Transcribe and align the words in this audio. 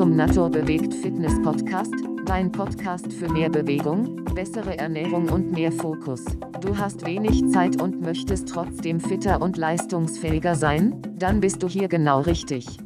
Zum 0.00 0.16
Naturbewegt 0.16 0.94
Fitness 0.94 1.34
Podcast, 1.42 1.92
dein 2.24 2.50
Podcast 2.50 3.12
für 3.12 3.28
mehr 3.28 3.50
Bewegung, 3.50 4.24
bessere 4.34 4.78
Ernährung 4.78 5.28
und 5.28 5.52
mehr 5.52 5.70
Fokus. 5.70 6.24
Du 6.62 6.78
hast 6.78 7.04
wenig 7.04 7.46
Zeit 7.50 7.82
und 7.82 8.00
möchtest 8.00 8.48
trotzdem 8.48 8.98
fitter 8.98 9.42
und 9.42 9.58
leistungsfähiger 9.58 10.54
sein? 10.54 11.02
Dann 11.18 11.42
bist 11.42 11.62
du 11.62 11.68
hier 11.68 11.86
genau 11.88 12.22
richtig. 12.22 12.78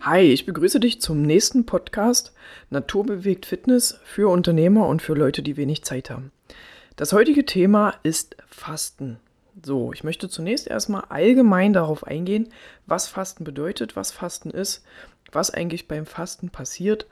Hi, 0.00 0.22
ich 0.22 0.44
begrüße 0.44 0.80
dich 0.80 1.00
zum 1.00 1.22
nächsten 1.22 1.64
Podcast 1.64 2.32
Naturbewegt 2.68 3.46
Fitness 3.46 4.00
für 4.02 4.28
Unternehmer 4.28 4.88
und 4.88 5.02
für 5.02 5.14
Leute, 5.14 5.40
die 5.40 5.56
wenig 5.56 5.84
Zeit 5.84 6.10
haben. 6.10 6.32
Das 6.96 7.12
heutige 7.12 7.46
Thema 7.46 7.94
ist 8.02 8.36
Fasten. 8.48 9.20
So, 9.62 9.92
ich 9.92 10.04
möchte 10.04 10.28
zunächst 10.28 10.66
erstmal 10.66 11.04
allgemein 11.08 11.72
darauf 11.72 12.06
eingehen, 12.06 12.52
was 12.86 13.08
Fasten 13.08 13.44
bedeutet, 13.44 13.96
was 13.96 14.12
Fasten 14.12 14.50
ist, 14.50 14.84
was 15.32 15.50
eigentlich 15.50 15.88
beim 15.88 16.06
Fasten 16.06 16.50
passiert 16.50 17.06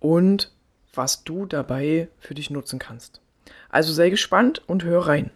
und 0.00 0.52
was 0.92 1.24
du 1.24 1.46
dabei 1.46 2.08
für 2.18 2.34
dich 2.34 2.50
nutzen 2.50 2.78
kannst. 2.78 3.20
Also 3.68 3.92
sei 3.92 4.10
gespannt 4.10 4.62
und 4.66 4.84
hör 4.84 5.06
rein. 5.06 5.30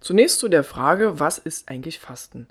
Zunächst 0.00 0.38
zu 0.38 0.48
der 0.48 0.64
Frage, 0.64 1.18
was 1.18 1.38
ist 1.38 1.68
eigentlich 1.68 1.98
Fasten? 1.98 2.46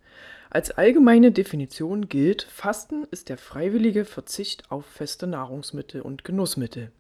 Als 0.50 0.72
allgemeine 0.72 1.32
Definition 1.32 2.08
gilt, 2.08 2.44
Fasten 2.44 3.06
ist 3.12 3.30
der 3.30 3.38
freiwillige 3.38 4.06
Verzicht 4.06 4.72
auf 4.72 4.86
feste 4.86 5.28
Nahrungsmittel 5.28 6.02
und 6.02 6.24
Genussmittel. 6.24 6.92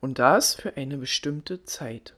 Und 0.00 0.18
das 0.18 0.54
für 0.54 0.76
eine 0.76 0.96
bestimmte 0.96 1.64
Zeit. 1.64 2.14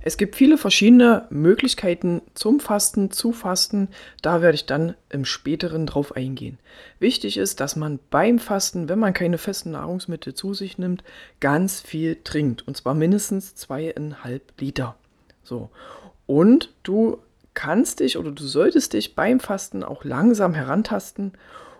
Es 0.00 0.16
gibt 0.16 0.36
viele 0.36 0.58
verschiedene 0.58 1.26
Möglichkeiten 1.30 2.22
zum 2.34 2.60
Fasten, 2.60 3.10
zu 3.10 3.32
Fasten. 3.32 3.88
Da 4.22 4.42
werde 4.42 4.54
ich 4.54 4.66
dann 4.66 4.94
im 5.08 5.24
späteren 5.24 5.86
drauf 5.86 6.14
eingehen. 6.14 6.58
Wichtig 6.98 7.36
ist, 7.38 7.60
dass 7.60 7.74
man 7.74 7.98
beim 8.10 8.38
Fasten, 8.38 8.88
wenn 8.88 8.98
man 8.98 9.14
keine 9.14 9.38
festen 9.38 9.72
Nahrungsmittel 9.72 10.34
zu 10.34 10.54
sich 10.54 10.78
nimmt, 10.78 11.02
ganz 11.40 11.80
viel 11.80 12.18
trinkt. 12.22 12.66
Und 12.66 12.76
zwar 12.76 12.94
mindestens 12.94 13.54
zweieinhalb 13.54 14.52
Liter. 14.60 14.96
So. 15.42 15.70
Und 16.26 16.72
du 16.82 17.18
kannst 17.54 18.00
dich 18.00 18.18
oder 18.18 18.32
du 18.32 18.44
solltest 18.44 18.92
dich 18.92 19.14
beim 19.14 19.40
Fasten 19.40 19.82
auch 19.84 20.04
langsam 20.04 20.54
herantasten 20.54 21.32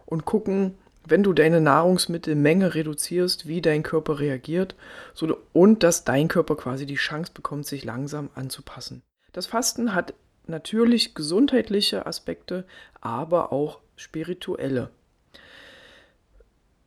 und 0.06 0.24
gucken, 0.24 0.74
wenn 1.06 1.22
du 1.22 1.32
deine 1.32 1.60
Nahrungsmittelmenge 1.60 2.74
reduzierst, 2.74 3.46
wie 3.46 3.60
dein 3.60 3.82
Körper 3.82 4.20
reagiert 4.20 4.74
so, 5.12 5.36
und 5.52 5.82
dass 5.82 6.04
dein 6.04 6.28
Körper 6.28 6.56
quasi 6.56 6.86
die 6.86 6.94
Chance 6.94 7.32
bekommt, 7.34 7.66
sich 7.66 7.84
langsam 7.84 8.30
anzupassen. 8.34 9.02
Das 9.32 9.46
Fasten 9.46 9.94
hat 9.94 10.14
natürlich 10.46 11.14
gesundheitliche 11.14 12.06
Aspekte, 12.06 12.64
aber 13.00 13.52
auch 13.52 13.80
spirituelle. 13.96 14.90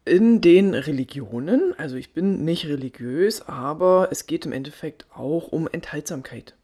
In 0.06 0.40
den 0.40 0.74
Religionen, 0.74 1.74
also 1.78 1.98
ich 1.98 2.14
bin 2.14 2.46
nicht 2.46 2.66
religiös, 2.66 3.42
aber 3.42 4.08
es 4.12 4.26
geht 4.26 4.46
im 4.46 4.54
Endeffekt 4.54 5.06
auch 5.14 5.50
um 5.50 5.68
Enthaltsamkeit. 5.68 6.56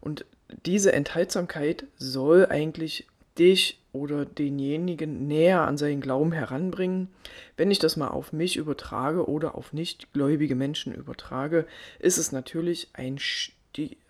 Und 0.00 0.26
diese 0.66 0.92
Enthaltsamkeit 0.92 1.86
soll 1.96 2.46
eigentlich 2.46 3.06
dich 3.38 3.80
oder 3.92 4.24
denjenigen 4.24 5.26
näher 5.26 5.62
an 5.66 5.78
seinen 5.78 6.00
Glauben 6.00 6.32
heranbringen. 6.32 7.08
Wenn 7.56 7.70
ich 7.70 7.78
das 7.78 7.96
mal 7.96 8.08
auf 8.08 8.32
mich 8.32 8.56
übertrage 8.56 9.28
oder 9.28 9.54
auf 9.54 9.72
nichtgläubige 9.72 10.54
Menschen 10.54 10.94
übertrage, 10.94 11.66
ist 11.98 12.18
es 12.18 12.32
natürlich 12.32 12.90
ein, 12.92 13.18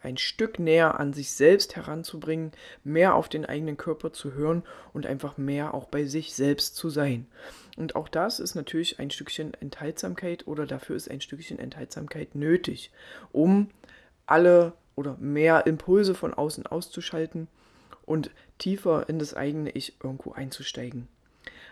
ein 0.02 0.16
Stück 0.16 0.58
näher 0.58 0.98
an 0.98 1.12
sich 1.12 1.30
selbst 1.30 1.76
heranzubringen, 1.76 2.52
mehr 2.84 3.14
auf 3.14 3.28
den 3.28 3.46
eigenen 3.46 3.76
Körper 3.76 4.12
zu 4.12 4.34
hören 4.34 4.62
und 4.92 5.06
einfach 5.06 5.38
mehr 5.38 5.74
auch 5.74 5.86
bei 5.86 6.04
sich 6.04 6.34
selbst 6.34 6.76
zu 6.76 6.90
sein. 6.90 7.26
Und 7.76 7.94
auch 7.94 8.08
das 8.08 8.40
ist 8.40 8.56
natürlich 8.56 8.98
ein 8.98 9.10
Stückchen 9.10 9.54
Enthaltsamkeit 9.54 10.46
oder 10.48 10.66
dafür 10.66 10.96
ist 10.96 11.10
ein 11.10 11.20
Stückchen 11.20 11.58
Enthaltsamkeit 11.58 12.34
nötig, 12.34 12.90
um 13.30 13.70
alle 14.26 14.72
oder 14.96 15.16
mehr 15.20 15.66
Impulse 15.66 16.14
von 16.14 16.34
außen 16.34 16.66
auszuschalten 16.66 17.46
und 18.04 18.30
tiefer 18.58 19.08
in 19.08 19.18
das 19.18 19.34
eigene 19.34 19.70
Ich 19.70 19.94
irgendwo 20.02 20.32
einzusteigen. 20.32 21.08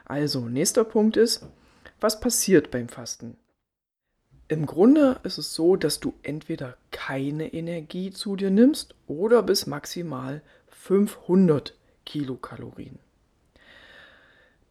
Also, 0.04 0.48
nächster 0.48 0.84
Punkt 0.84 1.16
ist, 1.16 1.44
was 2.00 2.20
passiert 2.20 2.70
beim 2.70 2.88
Fasten? 2.88 3.36
Im 4.48 4.66
Grunde 4.66 5.18
ist 5.24 5.38
es 5.38 5.54
so, 5.54 5.74
dass 5.74 5.98
du 5.98 6.14
entweder 6.22 6.76
keine 6.92 7.52
Energie 7.52 8.12
zu 8.12 8.36
dir 8.36 8.50
nimmst 8.50 8.94
oder 9.08 9.42
bis 9.42 9.66
maximal 9.66 10.40
500 10.68 11.74
Kilokalorien 12.04 13.00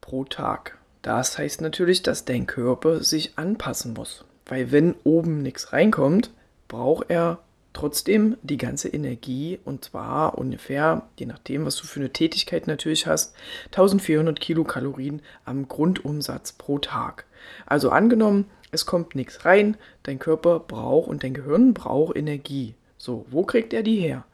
pro 0.05 0.23
Tag. 0.23 0.77
Das 1.01 1.37
heißt 1.37 1.61
natürlich, 1.61 2.03
dass 2.03 2.25
dein 2.25 2.45
Körper 2.45 3.03
sich 3.03 3.37
anpassen 3.37 3.93
muss, 3.93 4.23
weil 4.45 4.71
wenn 4.71 4.95
oben 5.03 5.41
nichts 5.41 5.73
reinkommt, 5.73 6.31
braucht 6.67 7.09
er 7.09 7.39
trotzdem 7.75 8.37
die 8.41 8.57
ganze 8.57 8.89
Energie 8.89 9.59
und 9.65 9.85
zwar 9.85 10.37
ungefähr, 10.37 11.03
je 11.19 11.25
nachdem, 11.25 11.65
was 11.65 11.75
du 11.75 11.85
für 11.85 11.99
eine 11.99 12.11
Tätigkeit 12.11 12.67
natürlich 12.67 13.05
hast, 13.05 13.35
1400 13.67 14.39
Kilokalorien 14.39 15.21
am 15.43 15.67
Grundumsatz 15.67 16.53
pro 16.53 16.79
Tag. 16.79 17.25
Also 17.65 17.89
angenommen, 17.89 18.45
es 18.71 18.85
kommt 18.85 19.15
nichts 19.15 19.45
rein, 19.45 19.77
dein 20.03 20.19
Körper 20.19 20.59
braucht 20.59 21.07
und 21.07 21.23
dein 21.23 21.33
Gehirn 21.33 21.73
braucht 21.73 22.17
Energie. 22.17 22.75
So, 22.97 23.25
wo 23.29 23.43
kriegt 23.43 23.73
er 23.73 23.83
die 23.83 23.99
her? 23.99 24.25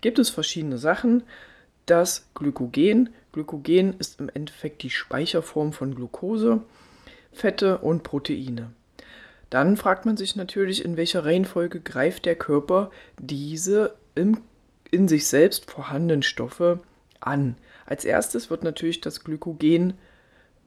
Gibt 0.00 0.18
es 0.18 0.30
verschiedene 0.30 0.78
Sachen. 0.78 1.22
Das 1.86 2.28
Glykogen. 2.34 3.10
Glykogen 3.32 3.94
ist 3.98 4.20
im 4.20 4.28
Endeffekt 4.28 4.82
die 4.82 4.90
Speicherform 4.90 5.72
von 5.72 5.94
Glucose, 5.94 6.62
Fette 7.32 7.78
und 7.78 8.02
Proteine. 8.02 8.70
Dann 9.50 9.76
fragt 9.76 10.06
man 10.06 10.16
sich 10.16 10.36
natürlich, 10.36 10.84
in 10.84 10.96
welcher 10.96 11.24
Reihenfolge 11.24 11.80
greift 11.80 12.24
der 12.24 12.36
Körper 12.36 12.90
diese 13.18 13.96
im, 14.14 14.38
in 14.90 15.08
sich 15.08 15.26
selbst 15.26 15.70
vorhandenen 15.70 16.22
Stoffe 16.22 16.80
an. 17.18 17.56
Als 17.84 18.04
erstes 18.04 18.50
wird 18.50 18.62
natürlich 18.62 19.00
das 19.00 19.24
Glykogen 19.24 19.94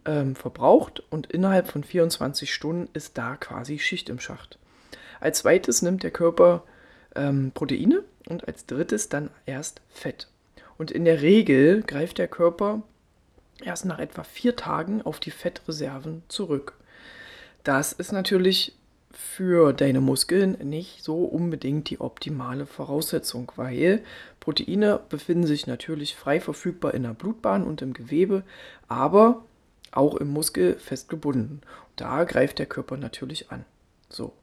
ähm, 0.06 0.36
verbraucht 0.36 1.02
und 1.10 1.28
innerhalb 1.28 1.70
von 1.70 1.84
24 1.84 2.54
Stunden 2.54 2.90
ist 2.94 3.18
da 3.18 3.38
quasi 3.38 3.80
Schicht 3.80 4.10
im 4.10 4.20
Schacht. 4.20 4.60
Als 5.22 5.40
zweites 5.40 5.82
nimmt 5.82 6.04
der 6.04 6.12
Körper 6.12 6.64
ähm, 7.16 7.52
Proteine 7.54 8.04
und 8.28 8.46
als 8.48 8.66
drittes 8.66 9.08
dann 9.08 9.30
erst 9.46 9.82
Fett. 9.90 10.28
Und 10.78 10.92
in 10.92 11.06
der 11.06 11.22
Regel 11.22 11.84
greift 11.84 12.18
der 12.18 12.28
Körper 12.28 12.82
erst 13.64 13.86
nach 13.86 14.00
etwa 14.00 14.24
vier 14.24 14.58
Tagen 14.58 15.02
auf 15.02 15.22
die 15.22 15.32
Fettreserven 15.32 16.24
zurück. 16.28 16.74
Das 17.64 17.94
ist 17.94 18.12
natürlich 18.12 18.78
für 19.12 19.74
deine 19.74 20.02
Muskeln 20.02 20.58
nicht 20.68 21.04
so 21.04 21.24
unbedingt 21.24 21.90
die 21.90 22.02
optimale 22.02 22.66
Voraussetzung, 22.66 23.52
weil 23.56 24.04
Proteine 24.40 25.00
befinden 25.08 25.46
sich 25.46 25.68
natürlich 25.68 26.16
frei 26.16 26.42
verfügbar 26.42 26.94
in 26.94 27.04
der 27.04 27.14
Blutbahn 27.14 27.64
und 27.64 27.82
im 27.82 27.94
Gewebe, 27.94 28.44
aber 28.88 29.46
auch 29.92 30.16
im 30.16 30.30
Muskel 30.30 30.76
festgebunden. 30.80 31.62
Da 31.96 32.24
greift 32.24 32.60
der 32.60 32.66
Körper 32.66 32.98
natürlich 32.98 33.52
an. 33.52 33.66
So. 34.10 34.34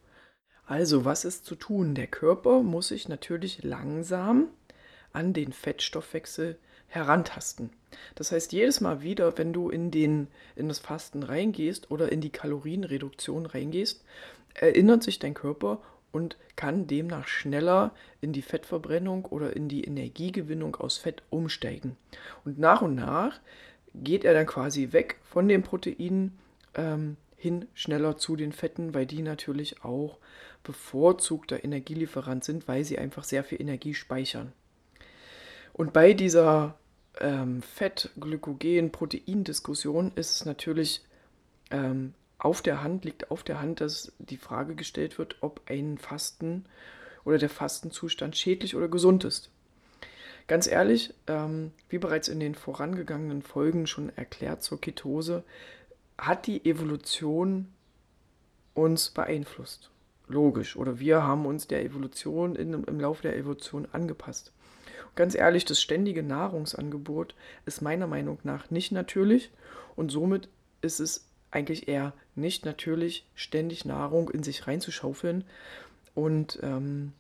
Also, 0.67 1.05
was 1.05 1.25
ist 1.25 1.45
zu 1.45 1.57
tun? 1.57 1.97
Der 1.97 2.07
Körper 2.07 2.63
muss 2.63 2.89
sich 2.89 3.09
natürlich 3.09 3.65
langsam 3.65 4.47
an 5.13 5.33
den 5.33 5.53
Fettstoffwechsel 5.53 6.59
herantasten. 6.91 7.71
Das 8.15 8.33
heißt, 8.33 8.53
jedes 8.53 8.81
Mal 8.81 9.03
wieder, 9.03 9.39
wenn 9.39 9.53
du 9.53 9.71
in, 9.71 9.91
den, 9.91 10.28
in 10.57 10.69
das 10.69 10.81
Fasten 10.81 11.22
reingehst 11.22 11.91
oder 11.91 12.13
in 12.13 12.21
die 12.21 12.31
Kalorienreduktion 12.31 13.47
reingehst, 13.47 14.04
erinnert 14.54 15.03
sich 15.03 15.19
dein 15.19 15.34
Körper 15.34 15.81
und 16.13 16.37
kann 16.57 16.87
demnach 16.87 17.28
schneller 17.28 17.92
in 18.21 18.33
die 18.33 18.42
Fettverbrennung 18.42 19.25
oder 19.27 19.54
in 19.54 19.69
die 19.69 19.84
Energiegewinnung 19.84 20.77
aus 20.77 20.98
Fett 20.98 21.22
umsteigen. 21.31 21.97
Und 22.45 22.59
nach 22.59 22.83
und 22.83 22.97
nach 22.97 23.41
geht 23.95 24.25
er 24.25 24.34
dann 24.34 24.47
quasi 24.47 24.92
weg 24.92 25.19
von 25.22 25.48
den 25.48 25.63
Proteinen 25.63 26.39
ähm, 26.75 27.16
hin 27.37 27.66
schneller 27.75 28.16
zu 28.16 28.37
den 28.37 28.53
Fetten, 28.53 28.92
weil 28.92 29.07
die 29.07 29.22
natürlich 29.22 29.84
auch 29.84 30.19
bevorzugter 30.63 31.65
Energielieferant 31.65 32.45
sind, 32.45 32.69
weil 32.69 32.84
sie 32.84 32.98
einfach 32.98 33.25
sehr 33.25 33.45
viel 33.45 33.60
Energie 33.60 33.95
speichern. 33.95 34.53
Und 35.72 35.92
bei 35.92 36.13
dieser 36.13 36.77
ähm, 37.21 37.63
Fett-Glykogen-Protein-Diskussion 37.63 40.13
ist 40.15 40.47
natürlich 40.47 41.05
ähm, 41.71 42.15
auf 42.39 42.63
der 42.63 42.83
Hand, 42.83 43.05
liegt 43.05 43.31
auf 43.31 43.43
der 43.43 43.61
Hand, 43.61 43.81
dass 43.81 44.13
die 44.19 44.39
Frage 44.39 44.75
gestellt 44.75 45.19
wird, 45.19 45.37
ob 45.41 45.63
ein 45.67 45.99
Fasten 45.99 46.65
oder 47.25 47.39
der 47.39 47.51
Fastenzustand 47.51 48.37
schädlich 48.37 48.75
oder 48.75 48.89
gesund 48.89 49.25
ist. 49.25 49.51
Ganz 50.47 50.67
ehrlich, 50.67 51.15
ähm, 51.27 51.72
wie 51.89 51.99
bereits 51.99 52.28
in 52.28 52.41
den 52.41 52.55
vorangegangenen 52.55 53.43
Folgen 53.43 53.87
schon 53.87 54.11
erklärt 54.16 54.63
zur 54.63 54.81
Ketose, 54.81 55.45
hat 56.19 56.47
die 56.47 56.65
Evolution 56.65 57.69
uns 58.75 59.11
beeinflusst. 59.11 59.91
Logisch. 60.27 60.77
Oder 60.77 60.99
wir 60.99 61.23
haben 61.23 61.47
uns 61.47 61.69
der 61.69 61.84
Evolution 61.84 62.57
in, 62.57 62.73
im 62.73 63.01
Laufe 63.01 63.23
der 63.23 63.37
Evolution 63.37 63.87
angepasst. 63.93 64.53
Ganz 65.21 65.34
ehrlich, 65.34 65.67
das 65.67 65.83
ständige 65.83 66.22
Nahrungsangebot 66.22 67.34
ist 67.67 67.83
meiner 67.83 68.07
Meinung 68.07 68.39
nach 68.43 68.71
nicht 68.71 68.91
natürlich 68.91 69.51
und 69.95 70.11
somit 70.11 70.49
ist 70.81 70.99
es 70.99 71.27
eigentlich 71.51 71.89
eher 71.89 72.15
nicht 72.37 72.65
natürlich, 72.65 73.27
ständig 73.34 73.84
Nahrung 73.84 74.31
in 74.31 74.43
sich 74.43 74.67
reinzuschaufeln 74.67 75.45
und 76.15 76.59
ähm, 76.63 77.13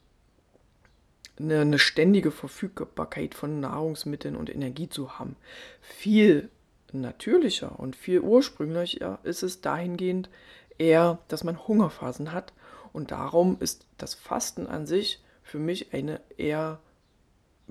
eine, 1.38 1.60
eine 1.60 1.78
ständige 1.78 2.30
Verfügbarkeit 2.30 3.34
von 3.34 3.60
Nahrungsmitteln 3.60 4.34
und 4.34 4.48
Energie 4.48 4.88
zu 4.88 5.18
haben. 5.18 5.36
Viel 5.82 6.48
natürlicher 6.92 7.78
und 7.78 7.96
viel 7.96 8.20
ursprünglicher 8.20 9.18
ist 9.24 9.42
es 9.42 9.60
dahingehend 9.60 10.30
eher, 10.78 11.18
dass 11.28 11.44
man 11.44 11.68
Hungerphasen 11.68 12.32
hat 12.32 12.54
und 12.94 13.10
darum 13.10 13.58
ist 13.60 13.84
das 13.98 14.14
Fasten 14.14 14.66
an 14.66 14.86
sich 14.86 15.22
für 15.42 15.58
mich 15.58 15.92
eine 15.92 16.22
eher 16.38 16.80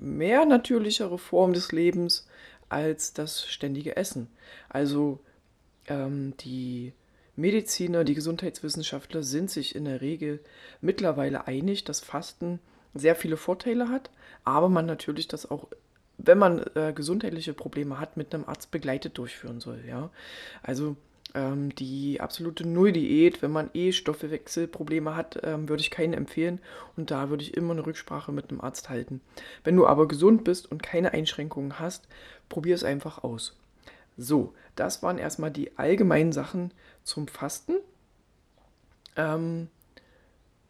mehr 0.00 0.46
natürlichere 0.46 1.18
Form 1.18 1.52
des 1.52 1.72
Lebens 1.72 2.26
als 2.68 3.12
das 3.12 3.46
ständige 3.46 3.96
Essen. 3.96 4.28
Also 4.68 5.20
ähm, 5.86 6.34
die 6.40 6.92
Mediziner, 7.36 8.04
die 8.04 8.14
Gesundheitswissenschaftler 8.14 9.22
sind 9.22 9.50
sich 9.50 9.74
in 9.74 9.84
der 9.84 10.00
Regel 10.00 10.40
mittlerweile 10.80 11.46
einig, 11.46 11.84
dass 11.84 12.00
Fasten 12.00 12.60
sehr 12.94 13.14
viele 13.14 13.36
Vorteile 13.36 13.88
hat, 13.88 14.10
aber 14.44 14.68
man 14.68 14.86
natürlich 14.86 15.28
das 15.28 15.50
auch, 15.50 15.68
wenn 16.18 16.38
man 16.38 16.64
äh, 16.74 16.92
gesundheitliche 16.94 17.54
Probleme 17.54 18.00
hat, 18.00 18.16
mit 18.16 18.34
einem 18.34 18.44
Arzt 18.44 18.70
begleitet 18.70 19.16
durchführen 19.18 19.60
soll. 19.60 19.82
Ja? 19.86 20.10
Also 20.62 20.96
ähm, 21.34 21.74
die 21.74 22.20
absolute 22.20 22.66
Null-Diät, 22.66 23.42
wenn 23.42 23.50
man 23.50 23.70
eh 23.74 23.92
Stoffwechselprobleme 23.92 25.16
hat, 25.16 25.40
ähm, 25.42 25.68
würde 25.68 25.80
ich 25.80 25.90
keinen 25.90 26.14
empfehlen 26.14 26.60
und 26.96 27.10
da 27.10 27.30
würde 27.30 27.42
ich 27.42 27.56
immer 27.56 27.72
eine 27.72 27.86
Rücksprache 27.86 28.32
mit 28.32 28.50
einem 28.50 28.60
Arzt 28.60 28.88
halten. 28.88 29.20
Wenn 29.64 29.76
du 29.76 29.86
aber 29.86 30.08
gesund 30.08 30.44
bist 30.44 30.70
und 30.70 30.82
keine 30.82 31.12
Einschränkungen 31.12 31.78
hast, 31.78 32.08
probier 32.48 32.74
es 32.74 32.84
einfach 32.84 33.22
aus. 33.24 33.56
So, 34.16 34.54
das 34.76 35.02
waren 35.02 35.18
erstmal 35.18 35.50
die 35.50 35.76
allgemeinen 35.78 36.32
Sachen 36.32 36.72
zum 37.04 37.28
Fasten. 37.28 37.76
Ähm, 39.16 39.68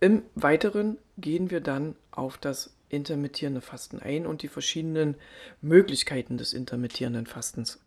Im 0.00 0.22
Weiteren 0.34 0.98
gehen 1.18 1.50
wir 1.50 1.60
dann 1.60 1.96
auf 2.10 2.38
das 2.38 2.74
intermittierende 2.88 3.60
Fasten 3.60 4.00
ein 4.00 4.26
und 4.26 4.42
die 4.42 4.48
verschiedenen 4.48 5.14
Möglichkeiten 5.62 6.38
des 6.38 6.52
intermittierenden 6.52 7.26
Fastens. 7.26 7.80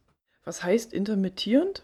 Was 0.44 0.64
heißt 0.64 0.94
intermittierend? 0.94 1.84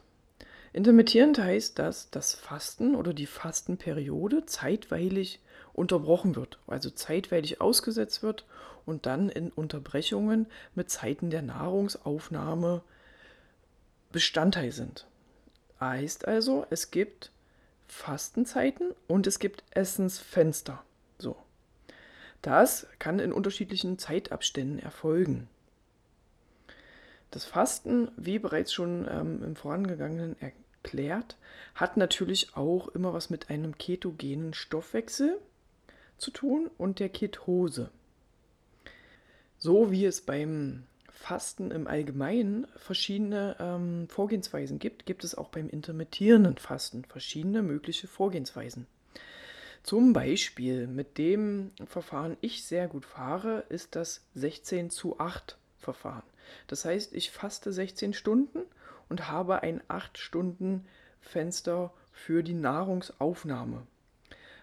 Intermittierend 0.71 1.39
heißt, 1.39 1.79
dass 1.79 2.11
das 2.11 2.35
Fasten 2.35 2.95
oder 2.95 3.13
die 3.13 3.25
Fastenperiode 3.25 4.45
zeitweilig 4.45 5.39
unterbrochen 5.73 6.35
wird, 6.35 6.59
also 6.67 6.89
zeitweilig 6.89 7.61
ausgesetzt 7.61 8.21
wird 8.21 8.45
und 8.85 9.05
dann 9.05 9.29
in 9.29 9.49
Unterbrechungen 9.49 10.47
mit 10.75 10.89
Zeiten 10.89 11.29
der 11.29 11.41
Nahrungsaufnahme 11.41 12.81
Bestandteil 14.11 14.71
sind. 14.71 15.07
Heißt 15.79 16.27
also, 16.27 16.65
es 16.69 16.91
gibt 16.91 17.31
Fastenzeiten 17.87 18.91
und 19.07 19.25
es 19.25 19.39
gibt 19.39 19.63
Essensfenster. 19.71 20.83
So. 21.17 21.35
Das 22.41 22.87
kann 22.99 23.19
in 23.19 23.33
unterschiedlichen 23.33 23.97
Zeitabständen 23.97 24.79
erfolgen. 24.79 25.49
Das 27.31 27.45
Fasten, 27.45 28.09
wie 28.17 28.39
bereits 28.39 28.73
schon 28.73 29.07
ähm, 29.09 29.43
im 29.43 29.55
vorangegangenen 29.55 30.35
erklärt, 30.39 31.37
hat 31.75 31.97
natürlich 31.97 32.55
auch 32.55 32.87
immer 32.89 33.13
was 33.13 33.29
mit 33.29 33.49
einem 33.49 33.77
ketogenen 33.77 34.53
Stoffwechsel 34.53 35.37
zu 36.17 36.31
tun 36.31 36.69
und 36.77 36.99
der 36.99 37.09
Ketose. 37.09 37.91
So 39.57 39.91
wie 39.91 40.05
es 40.05 40.21
beim 40.21 40.83
Fasten 41.09 41.69
im 41.71 41.85
Allgemeinen 41.85 42.65
verschiedene 42.77 43.57
ähm, 43.59 44.07
Vorgehensweisen 44.07 44.79
gibt, 44.79 45.05
gibt 45.05 45.23
es 45.23 45.35
auch 45.35 45.49
beim 45.49 45.69
intermittierenden 45.69 46.57
Fasten 46.57 47.03
verschiedene 47.03 47.61
mögliche 47.61 48.07
Vorgehensweisen. 48.07 48.87
Zum 49.83 50.13
Beispiel 50.13 50.87
mit 50.87 51.17
dem 51.17 51.71
Verfahren 51.85 52.37
ich 52.41 52.63
sehr 52.65 52.87
gut 52.87 53.05
fahre, 53.05 53.65
ist 53.69 53.95
das 53.95 54.25
16 54.35 54.89
zu 54.89 55.19
8 55.19 55.57
Verfahren. 55.79 56.23
Das 56.67 56.85
heißt, 56.85 57.13
ich 57.13 57.31
faste 57.31 57.71
16 57.71 58.13
Stunden 58.13 58.59
und 59.07 59.29
habe 59.29 59.63
ein 59.63 59.81
8 59.87 60.17
Stunden 60.17 60.85
Fenster 61.21 61.93
für 62.11 62.43
die 62.43 62.53
Nahrungsaufnahme. 62.53 63.85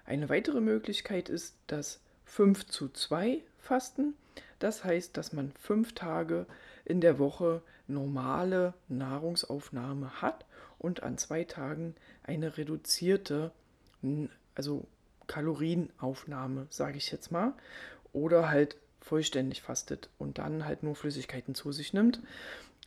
Eine 0.04 0.28
weitere 0.28 0.60
Möglichkeit 0.60 1.28
ist 1.28 1.56
das 1.66 2.00
5 2.24 2.66
zu 2.66 2.88
2 2.88 3.42
Fasten. 3.58 4.14
Das 4.58 4.84
heißt, 4.84 5.16
dass 5.16 5.32
man 5.32 5.52
fünf 5.52 5.94
Tage 5.94 6.46
in 6.84 7.00
der 7.00 7.18
Woche 7.18 7.62
normale 7.88 8.74
Nahrungsaufnahme 8.88 10.22
hat 10.22 10.46
und 10.78 11.02
an 11.02 11.18
zwei 11.18 11.44
Tagen 11.44 11.94
eine 12.22 12.56
reduzierte, 12.56 13.52
also 14.54 14.86
Kalorienaufnahme, 15.26 16.66
sage 16.70 16.98
ich 16.98 17.10
jetzt 17.10 17.30
mal, 17.32 17.52
oder 18.12 18.48
halt 18.48 18.76
vollständig 19.06 19.62
fastet 19.62 20.10
und 20.18 20.38
dann 20.38 20.64
halt 20.64 20.82
nur 20.82 20.96
Flüssigkeiten 20.96 21.54
zu 21.54 21.70
sich 21.70 21.92
nimmt, 21.92 22.20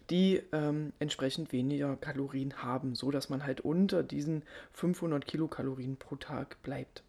die 0.10 0.42
ähm, 0.51 0.92
entsprechend 1.00 1.54
weniger 1.54 1.95
Kalorien 1.95 2.62
haben, 2.62 2.94
so 2.94 3.10
dass 3.10 3.30
man 3.30 3.45
halt 3.45 3.62
unter 3.62 4.04
diesen 4.04 4.44
500 4.74 5.25
Kilokalorien 5.25 5.95
pro 5.95 6.18
Tag 6.18 6.62
bleibt. 6.62 7.04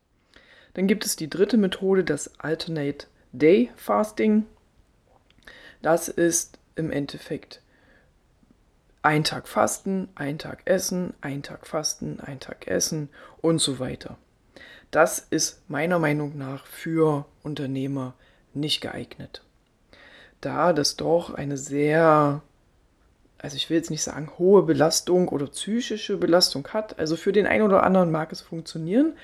Dann 0.74 0.86
gibt 0.86 1.04
es 1.04 1.16
die 1.16 1.28
dritte 1.28 1.56
Methode, 1.56 2.04
das 2.04 2.38
Alternate 2.38 3.08
Day 3.32 3.70
Fasting. 3.74 4.46
Das 5.82 6.08
ist 6.08 6.58
im 6.76 6.92
Endeffekt 6.92 7.62
ein 9.02 9.24
Tag 9.24 9.48
Fasten, 9.48 10.08
ein 10.14 10.38
Tag 10.38 10.62
Essen, 10.66 11.14
ein 11.20 11.42
Tag 11.42 11.66
Fasten, 11.66 12.20
ein 12.20 12.38
Tag 12.38 12.68
Essen 12.68 13.08
und 13.40 13.58
so 13.58 13.80
weiter. 13.80 14.18
Das 14.92 15.18
ist 15.18 15.68
meiner 15.68 15.98
Meinung 15.98 16.38
nach 16.38 16.66
für 16.66 17.24
Unternehmer 17.42 18.14
nicht 18.54 18.80
geeignet. 18.80 19.42
Da 20.40 20.72
das 20.72 20.96
doch 20.96 21.34
eine 21.34 21.56
sehr, 21.56 22.42
also 23.38 23.56
ich 23.56 23.68
will 23.68 23.76
jetzt 23.76 23.90
nicht 23.90 24.02
sagen 24.02 24.30
hohe 24.38 24.62
Belastung 24.62 25.28
oder 25.28 25.46
psychische 25.46 26.16
Belastung 26.16 26.66
hat. 26.68 26.98
Also 26.98 27.16
für 27.16 27.32
den 27.32 27.46
einen 27.46 27.64
oder 27.64 27.82
anderen 27.82 28.10
mag 28.10 28.32
es 28.32 28.40
funktionieren, 28.40 29.14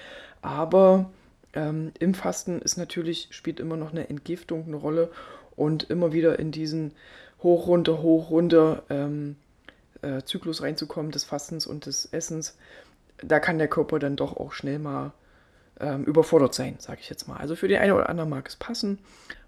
aber 0.43 1.11
ähm, 1.55 1.93
im 1.99 2.15
Fasten 2.15 2.61
ist 2.61 2.77
natürlich, 2.77 3.29
spielt 3.31 3.61
immer 3.61 3.77
noch 3.77 3.93
eine 3.93 4.09
Entgiftung 4.09 4.65
eine 4.67 4.77
Rolle 4.77 5.11
und 5.57 5.85
immer 5.85 6.13
wieder 6.13 6.39
in 6.39 6.53
diesen 6.53 6.93
hoch, 7.43 7.67
runter, 7.67 8.03
hoch, 8.03 8.31
runter 8.31 8.83
ähm, 8.91 9.37
äh, 10.03 10.23
Zyklus 10.23 10.63
reinzukommen 10.63 11.13
des 11.13 11.25
Fastens 11.25 11.67
und 11.67 11.87
des 11.87 12.07
Essens, 12.13 12.57
da 13.23 13.41
kann 13.41 13.59
der 13.59 13.69
Körper 13.69 13.99
dann 13.99 14.17
doch 14.17 14.37
auch 14.37 14.53
schnell 14.53 14.79
mal 14.79 15.13
ähm, 15.81 16.05
überfordert 16.05 16.55
sein, 16.55 16.77
sage 16.79 17.01
ich 17.03 17.11
jetzt 17.11 17.29
mal. 17.29 17.37
Also 17.37 17.57
für 17.57 17.69
die 17.69 17.79
eine 17.79 17.95
oder 17.95 18.09
andere 18.09 18.27
mag 18.27 18.49
es 18.49 18.57
passen. 18.57 18.99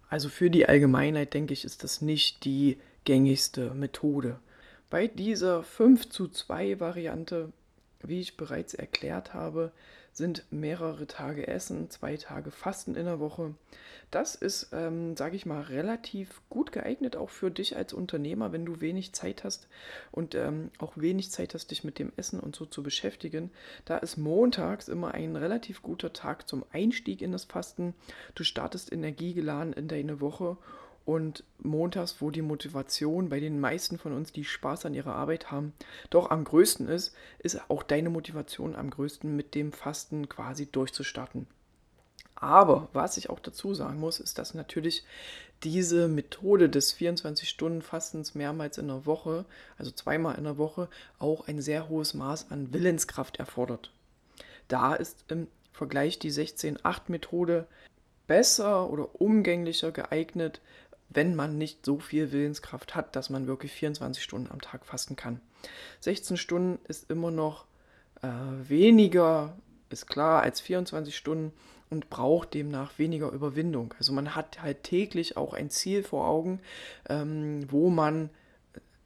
Also 0.08 0.28
für 0.28 0.50
die 0.50 0.66
Allgemeinheit, 0.66 1.34
denke 1.34 1.52
ich, 1.52 1.64
ist 1.64 1.84
das 1.84 2.00
nicht 2.00 2.44
die 2.44 2.78
gängigste 3.04 3.70
Methode. 3.74 4.38
Bei 4.90 5.06
dieser 5.06 5.62
5 5.62 6.08
zu 6.08 6.28
2 6.28 6.80
Variante, 6.80 7.52
wie 8.02 8.20
ich 8.20 8.36
bereits 8.36 8.74
erklärt 8.74 9.34
habe, 9.34 9.72
sind 10.18 10.44
mehrere 10.50 11.06
Tage 11.06 11.46
Essen, 11.46 11.88
zwei 11.88 12.16
Tage 12.16 12.50
Fasten 12.50 12.94
in 12.94 13.06
der 13.06 13.20
Woche. 13.20 13.54
Das 14.10 14.34
ist, 14.34 14.70
ähm, 14.72 15.16
sage 15.16 15.36
ich 15.36 15.46
mal, 15.46 15.62
relativ 15.62 16.40
gut 16.48 16.72
geeignet 16.72 17.16
auch 17.16 17.30
für 17.30 17.50
dich 17.50 17.76
als 17.76 17.92
Unternehmer, 17.92 18.52
wenn 18.52 18.64
du 18.64 18.80
wenig 18.80 19.12
Zeit 19.12 19.44
hast 19.44 19.68
und 20.10 20.34
ähm, 20.34 20.70
auch 20.78 20.92
wenig 20.96 21.30
Zeit 21.30 21.54
hast, 21.54 21.70
dich 21.70 21.84
mit 21.84 21.98
dem 21.98 22.12
Essen 22.16 22.40
und 22.40 22.56
so 22.56 22.64
zu 22.66 22.82
beschäftigen. 22.82 23.50
Da 23.84 23.98
ist 23.98 24.16
montags 24.16 24.88
immer 24.88 25.12
ein 25.12 25.36
relativ 25.36 25.82
guter 25.82 26.12
Tag 26.12 26.48
zum 26.48 26.64
Einstieg 26.72 27.22
in 27.22 27.32
das 27.32 27.44
Fasten. 27.44 27.94
Du 28.34 28.44
startest 28.44 28.92
energiegeladen 28.92 29.72
in 29.74 29.88
deine 29.88 30.20
Woche 30.20 30.56
und 31.08 31.42
montags, 31.58 32.16
wo 32.20 32.30
die 32.30 32.42
Motivation 32.42 33.30
bei 33.30 33.40
den 33.40 33.60
meisten 33.60 33.96
von 33.96 34.12
uns, 34.12 34.30
die 34.30 34.44
Spaß 34.44 34.84
an 34.84 34.92
ihrer 34.92 35.14
Arbeit 35.14 35.50
haben, 35.50 35.72
doch 36.10 36.28
am 36.28 36.44
größten 36.44 36.86
ist, 36.86 37.14
ist 37.38 37.70
auch 37.70 37.82
deine 37.82 38.10
Motivation 38.10 38.76
am 38.76 38.90
größten 38.90 39.34
mit 39.34 39.54
dem 39.54 39.72
Fasten 39.72 40.28
quasi 40.28 40.66
durchzustarten. 40.66 41.46
Aber 42.34 42.90
was 42.92 43.16
ich 43.16 43.30
auch 43.30 43.40
dazu 43.40 43.72
sagen 43.72 43.98
muss, 43.98 44.20
ist, 44.20 44.36
dass 44.36 44.52
natürlich 44.52 45.02
diese 45.62 46.08
Methode 46.08 46.68
des 46.68 46.94
24-Stunden-Fastens 46.94 48.34
mehrmals 48.34 48.76
in 48.76 48.88
der 48.88 49.06
Woche, 49.06 49.46
also 49.78 49.90
zweimal 49.90 50.36
in 50.36 50.44
der 50.44 50.58
Woche, 50.58 50.90
auch 51.18 51.48
ein 51.48 51.62
sehr 51.62 51.88
hohes 51.88 52.12
Maß 52.12 52.50
an 52.50 52.74
Willenskraft 52.74 53.38
erfordert. 53.38 53.92
Da 54.68 54.94
ist 54.94 55.24
im 55.28 55.46
Vergleich 55.72 56.18
die 56.18 56.30
16-8-Methode 56.30 57.66
besser 58.26 58.90
oder 58.90 59.20
umgänglicher 59.20 59.90
geeignet, 59.90 60.60
wenn 61.10 61.34
man 61.34 61.58
nicht 61.58 61.84
so 61.84 61.98
viel 61.98 62.32
Willenskraft 62.32 62.94
hat, 62.94 63.16
dass 63.16 63.30
man 63.30 63.46
wirklich 63.46 63.72
24 63.72 64.22
Stunden 64.22 64.50
am 64.50 64.60
Tag 64.60 64.84
fasten 64.84 65.16
kann. 65.16 65.40
16 66.00 66.36
Stunden 66.36 66.78
ist 66.86 67.10
immer 67.10 67.30
noch 67.30 67.66
äh, 68.22 68.28
weniger, 68.68 69.56
ist 69.90 70.06
klar, 70.06 70.42
als 70.42 70.60
24 70.60 71.16
Stunden 71.16 71.52
und 71.90 72.10
braucht 72.10 72.54
demnach 72.54 72.98
weniger 72.98 73.30
Überwindung. 73.30 73.94
Also 73.98 74.12
man 74.12 74.34
hat 74.34 74.62
halt 74.62 74.82
täglich 74.82 75.36
auch 75.36 75.54
ein 75.54 75.70
Ziel 75.70 76.02
vor 76.02 76.26
Augen, 76.26 76.60
ähm, 77.08 77.66
wo 77.70 77.88
man 77.88 78.30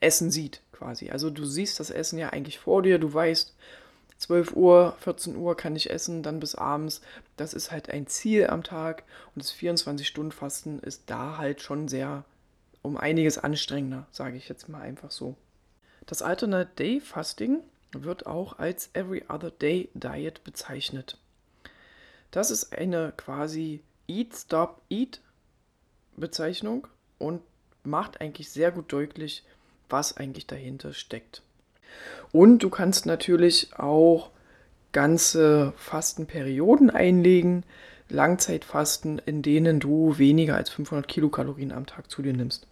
Essen 0.00 0.30
sieht 0.30 0.62
quasi. 0.72 1.10
Also 1.10 1.30
du 1.30 1.44
siehst 1.44 1.78
das 1.78 1.90
Essen 1.90 2.18
ja 2.18 2.30
eigentlich 2.30 2.58
vor 2.58 2.82
dir, 2.82 2.98
du 2.98 3.12
weißt, 3.12 3.54
12 4.22 4.54
Uhr, 4.54 4.96
14 5.00 5.36
Uhr 5.36 5.56
kann 5.56 5.74
ich 5.74 5.90
essen, 5.90 6.22
dann 6.22 6.38
bis 6.38 6.54
abends. 6.54 7.00
Das 7.36 7.54
ist 7.54 7.72
halt 7.72 7.90
ein 7.90 8.06
Ziel 8.06 8.46
am 8.46 8.62
Tag 8.62 9.02
und 9.34 9.42
das 9.42 9.52
24-Stunden-Fasten 9.52 10.78
ist 10.78 11.02
da 11.06 11.38
halt 11.38 11.60
schon 11.60 11.88
sehr 11.88 12.24
um 12.82 12.96
einiges 12.96 13.38
anstrengender, 13.38 14.06
sage 14.12 14.36
ich 14.36 14.48
jetzt 14.48 14.68
mal 14.68 14.80
einfach 14.80 15.10
so. 15.10 15.34
Das 16.06 16.22
Alternate 16.22 16.70
Day 16.78 17.00
Fasting 17.00 17.64
wird 17.92 18.26
auch 18.26 18.60
als 18.60 18.90
Every 18.92 19.24
Other 19.28 19.50
Day 19.50 19.90
Diet 19.94 20.44
bezeichnet. 20.44 21.18
Das 22.30 22.52
ist 22.52 22.72
eine 22.72 23.12
quasi 23.16 23.82
Eat, 24.06 24.36
Stop, 24.36 24.82
Eat 24.88 25.20
Bezeichnung 26.16 26.86
und 27.18 27.42
macht 27.82 28.20
eigentlich 28.20 28.50
sehr 28.50 28.70
gut 28.70 28.92
deutlich, 28.92 29.44
was 29.88 30.16
eigentlich 30.16 30.46
dahinter 30.46 30.92
steckt. 30.92 31.42
Und 32.32 32.62
du 32.62 32.70
kannst 32.70 33.06
natürlich 33.06 33.70
auch 33.76 34.30
ganze 34.92 35.72
Fastenperioden 35.76 36.90
einlegen, 36.90 37.64
Langzeitfasten, 38.08 39.20
in 39.24 39.42
denen 39.42 39.80
du 39.80 40.18
weniger 40.18 40.56
als 40.56 40.70
500 40.70 41.08
Kilokalorien 41.08 41.72
am 41.72 41.86
Tag 41.86 42.10
zu 42.10 42.22
dir 42.22 42.34
nimmst. 42.34 42.66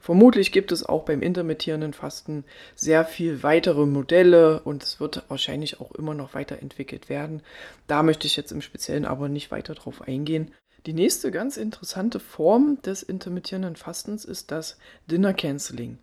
Vermutlich 0.00 0.52
gibt 0.52 0.70
es 0.70 0.84
auch 0.84 1.04
beim 1.04 1.22
intermittierenden 1.22 1.94
Fasten 1.94 2.44
sehr 2.74 3.04
viel 3.06 3.42
weitere 3.42 3.86
Modelle 3.86 4.60
und 4.60 4.82
es 4.82 5.00
wird 5.00 5.24
wahrscheinlich 5.28 5.80
auch 5.80 5.92
immer 5.92 6.12
noch 6.12 6.34
weiterentwickelt 6.34 7.08
werden. 7.08 7.42
Da 7.86 8.02
möchte 8.02 8.26
ich 8.26 8.36
jetzt 8.36 8.52
im 8.52 8.60
Speziellen 8.60 9.06
aber 9.06 9.30
nicht 9.30 9.50
weiter 9.50 9.74
drauf 9.74 10.02
eingehen. 10.02 10.52
Die 10.84 10.92
nächste 10.92 11.30
ganz 11.30 11.56
interessante 11.56 12.18
Form 12.20 12.78
des 12.82 13.02
intermittierenden 13.02 13.76
Fastens 13.76 14.24
ist 14.24 14.50
das 14.50 14.78
Dinner 15.10 15.32
Canceling. 15.32 15.98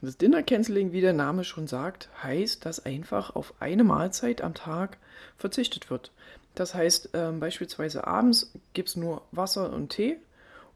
Das 0.00 0.18
Dinner 0.18 0.42
Canceling, 0.42 0.92
wie 0.92 1.00
der 1.00 1.14
Name 1.14 1.42
schon 1.42 1.66
sagt, 1.66 2.10
heißt, 2.22 2.66
dass 2.66 2.84
einfach 2.84 3.34
auf 3.34 3.54
eine 3.60 3.82
Mahlzeit 3.82 4.42
am 4.42 4.54
Tag 4.54 4.98
verzichtet 5.38 5.88
wird. 5.90 6.12
Das 6.54 6.74
heißt, 6.74 7.14
äh, 7.14 7.32
beispielsweise 7.32 8.06
abends 8.06 8.52
gibt 8.74 8.90
es 8.90 8.96
nur 8.96 9.22
Wasser 9.32 9.72
und 9.72 9.90
Tee 9.90 10.18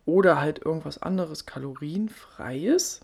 oder 0.07 0.41
halt 0.41 0.65
irgendwas 0.65 1.03
anderes 1.03 1.45
kalorienfreies 1.45 3.00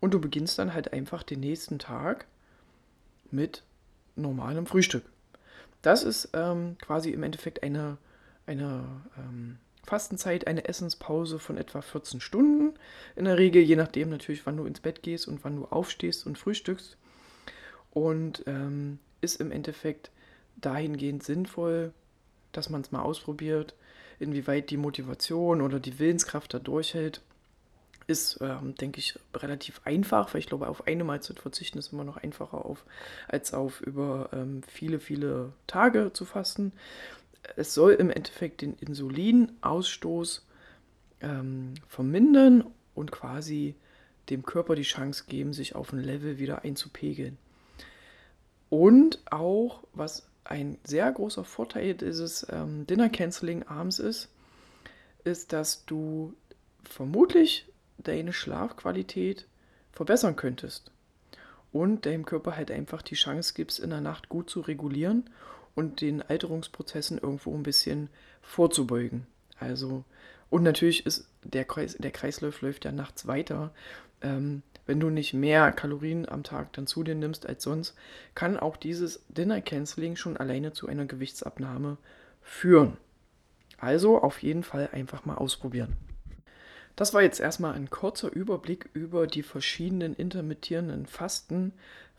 und 0.00 0.14
du 0.14 0.20
beginnst 0.20 0.58
dann 0.58 0.74
halt 0.74 0.92
einfach 0.92 1.22
den 1.22 1.40
nächsten 1.40 1.78
Tag 1.78 2.26
mit 3.30 3.62
normalem 4.16 4.66
Frühstück. 4.66 5.04
Das 5.82 6.02
ist 6.02 6.30
ähm, 6.32 6.76
quasi 6.80 7.10
im 7.10 7.22
Endeffekt 7.22 7.62
eine, 7.62 7.98
eine 8.46 8.84
ähm, 9.18 9.58
Fastenzeit, 9.84 10.46
eine 10.46 10.66
Essenspause 10.66 11.38
von 11.38 11.56
etwa 11.56 11.82
14 11.82 12.20
Stunden. 12.20 12.74
In 13.16 13.26
der 13.26 13.38
Regel, 13.38 13.62
je 13.62 13.76
nachdem 13.76 14.10
natürlich, 14.10 14.46
wann 14.46 14.56
du 14.56 14.64
ins 14.64 14.80
Bett 14.80 15.02
gehst 15.02 15.28
und 15.28 15.44
wann 15.44 15.56
du 15.56 15.66
aufstehst 15.66 16.26
und 16.26 16.38
frühstückst. 16.38 16.96
Und 17.92 18.42
ähm, 18.46 18.98
ist 19.20 19.40
im 19.40 19.50
Endeffekt 19.52 20.10
dahingehend 20.56 21.22
sinnvoll, 21.22 21.92
dass 22.52 22.70
man 22.70 22.80
es 22.80 22.92
mal 22.92 23.02
ausprobiert, 23.02 23.74
inwieweit 24.18 24.70
die 24.70 24.76
Motivation 24.76 25.60
oder 25.60 25.80
die 25.80 25.98
Willenskraft 25.98 26.54
da 26.54 26.58
durchhält. 26.58 27.20
Ist, 28.06 28.38
ähm, 28.42 28.74
denke 28.74 28.98
ich, 28.98 29.18
relativ 29.34 29.80
einfach, 29.84 30.34
weil 30.34 30.40
ich 30.40 30.46
glaube, 30.46 30.68
auf 30.68 30.86
eine 30.86 31.04
Mahlzeit 31.04 31.40
verzichten 31.40 31.78
ist 31.78 31.92
immer 31.92 32.04
noch 32.04 32.18
einfacher 32.18 32.66
auf, 32.66 32.84
als 33.28 33.54
auf 33.54 33.80
über 33.80 34.28
ähm, 34.34 34.62
viele, 34.68 35.00
viele 35.00 35.52
Tage 35.66 36.12
zu 36.12 36.26
fasten 36.26 36.72
es 37.56 37.74
soll 37.74 37.92
im 37.92 38.10
Endeffekt 38.10 38.62
den 38.62 38.74
Insulinausstoß 38.74 40.46
ähm, 41.20 41.74
vermindern 41.88 42.64
und 42.94 43.12
quasi 43.12 43.74
dem 44.30 44.44
Körper 44.44 44.74
die 44.74 44.82
Chance 44.82 45.24
geben, 45.28 45.52
sich 45.52 45.74
auf 45.74 45.92
ein 45.92 46.00
Level 46.00 46.38
wieder 46.38 46.62
einzupegeln. 46.64 47.38
Und 48.70 49.20
auch, 49.30 49.84
was 49.92 50.26
ein 50.44 50.78
sehr 50.84 51.10
großer 51.10 51.44
Vorteil 51.44 51.94
dieses 51.94 52.46
ähm, 52.50 52.86
Dinner 52.86 53.08
Canceling 53.08 53.62
abends 53.64 53.98
ist, 53.98 54.28
ist, 55.24 55.52
dass 55.52 55.84
du 55.86 56.34
vermutlich 56.82 57.66
deine 57.98 58.32
Schlafqualität 58.32 59.46
verbessern 59.92 60.36
könntest 60.36 60.90
und 61.72 62.04
deinem 62.06 62.24
Körper 62.24 62.56
halt 62.56 62.70
einfach 62.70 63.02
die 63.02 63.14
Chance 63.14 63.54
gibst, 63.54 63.80
in 63.80 63.90
der 63.90 64.00
Nacht 64.00 64.28
gut 64.28 64.50
zu 64.50 64.60
regulieren 64.60 65.30
und 65.74 66.00
den 66.00 66.22
Alterungsprozessen 66.22 67.18
irgendwo 67.18 67.54
ein 67.54 67.62
bisschen 67.62 68.08
vorzubeugen. 68.42 69.26
Also, 69.58 70.04
und 70.50 70.62
natürlich 70.62 71.06
ist 71.06 71.28
der, 71.42 71.64
Kreis, 71.64 71.96
der 71.98 72.10
Kreislauf 72.10 72.60
läuft 72.60 72.84
ja 72.84 72.92
nachts 72.92 73.26
weiter. 73.26 73.72
Ähm, 74.20 74.62
wenn 74.86 75.00
du 75.00 75.08
nicht 75.08 75.32
mehr 75.32 75.72
Kalorien 75.72 76.28
am 76.28 76.42
Tag 76.42 76.72
dann 76.74 76.86
zu 76.86 77.02
dir 77.02 77.14
nimmst 77.14 77.46
als 77.46 77.62
sonst, 77.62 77.94
kann 78.34 78.58
auch 78.58 78.76
dieses 78.76 79.24
Dinner 79.28 79.60
Canceling 79.60 80.16
schon 80.16 80.36
alleine 80.36 80.72
zu 80.72 80.88
einer 80.88 81.06
Gewichtsabnahme 81.06 81.96
führen. 82.42 82.98
Also 83.78 84.20
auf 84.20 84.42
jeden 84.42 84.62
Fall 84.62 84.90
einfach 84.92 85.24
mal 85.24 85.36
ausprobieren. 85.36 85.96
Das 86.96 87.12
war 87.12 87.22
jetzt 87.22 87.40
erstmal 87.40 87.74
ein 87.74 87.90
kurzer 87.90 88.30
Überblick 88.32 88.88
über 88.92 89.26
die 89.26 89.42
verschiedenen 89.42 90.14
intermittierenden 90.14 91.06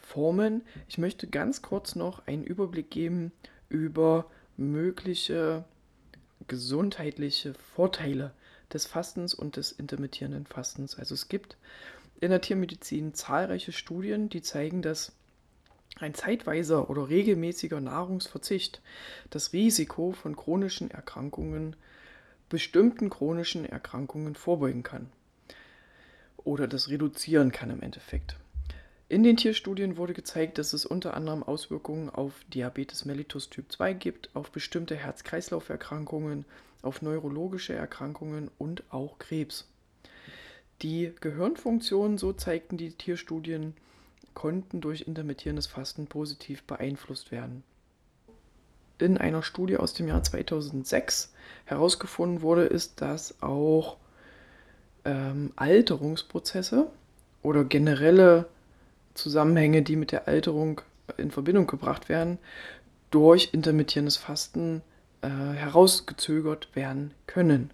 Fastenformen. 0.06 0.64
Ich 0.88 0.98
möchte 0.98 1.28
ganz 1.28 1.62
kurz 1.62 1.96
noch 1.96 2.26
einen 2.28 2.44
Überblick 2.44 2.90
geben 2.90 3.32
über 3.70 4.30
mögliche 4.58 5.66
gesundheitliche 6.48 7.54
Vorteile 7.54 8.34
des 8.72 8.86
Fastens 8.86 9.34
und 9.34 9.58
des 9.58 9.72
intermittierenden 9.72 10.46
Fastens. 10.46 10.98
Also 10.98 11.14
es 11.14 11.28
gibt 11.28 11.58
in 12.22 12.30
der 12.30 12.42
Tiermedizin 12.42 13.14
zahlreiche 13.14 13.72
Studien, 13.72 14.30
die 14.30 14.42
zeigen, 14.42 14.82
dass 14.82 15.12
ein 16.00 16.14
zeitweiser 16.14 16.90
oder 16.90 17.10
regelmäßiger 17.10 17.80
Nahrungsverzicht 17.80 18.82
das 19.30 19.54
Risiko 19.54 20.12
von 20.12 20.36
chronischen 20.36 20.92
Erkrankungen 20.92 21.76
bestimmten 22.50 23.10
chronischen 23.10 23.66
Erkrankungen 23.66 24.36
vorbeugen 24.36 24.84
kann. 24.84 25.10
Oder 26.38 26.68
das 26.68 26.90
reduzieren 26.90 27.52
kann 27.52 27.72
im 27.72 27.82
Endeffekt. 27.82 28.38
In 29.08 29.24
den 29.24 29.38
Tierstudien 29.38 29.98
wurde 29.98 30.14
gezeigt, 30.14 30.58
dass 30.58 30.74
es 30.74 30.86
unter 30.86 31.14
anderem 31.14 31.44
Auswirkungen 31.44 32.10
auf 32.10 32.34
Diabetes 32.54 33.06
mellitus 33.06 33.50
Typ 33.50 33.72
2 33.72 33.94
gibt, 33.94 34.30
auf 34.36 34.52
bestimmte 34.52 34.96
Herz-Kreislauf-Erkrankungen, 34.96 36.46
auf 36.82 37.02
neurologische 37.02 37.74
Erkrankungen 37.74 38.50
und 38.58 38.84
auch 38.92 39.20
Krebs. 39.20 39.68
Die 40.82 41.14
Gehirnfunktionen, 41.22 42.18
so 42.18 42.34
zeigten 42.34 42.78
die 42.78 42.92
Tierstudien, 42.92 43.76
konnten 44.34 44.82
durch 44.82 45.02
intermittierendes 45.02 45.68
Fasten 45.68 46.08
positiv 46.08 46.64
beeinflusst 46.64 47.32
werden 47.32 47.64
in 49.00 49.18
einer 49.18 49.44
Studie 49.44 49.78
aus 49.78 49.94
dem 49.94 50.08
Jahr 50.08 50.24
2006 50.24 51.34
herausgefunden 51.66 52.42
wurde, 52.42 52.64
ist, 52.64 53.02
dass 53.02 53.42
auch 53.42 53.98
ähm, 55.04 55.52
Alterungsprozesse 55.56 56.88
oder 57.42 57.64
generelle 57.64 58.48
Zusammenhänge, 59.16 59.82
die 59.82 59.96
mit 59.96 60.12
der 60.12 60.28
Alterung 60.28 60.82
in 61.18 61.32
Verbindung 61.32 61.68
gebracht 61.68 62.10
werden, 62.10 62.38
durch 63.12 63.50
intermittierendes 63.54 64.18
Fasten 64.18 64.82
äh, 65.22 65.28
herausgezögert 65.28 66.76
werden 66.76 67.14
können. 67.28 67.72